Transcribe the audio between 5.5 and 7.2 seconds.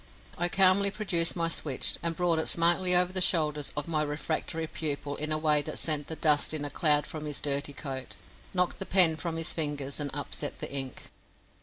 that sent the dust in a cloud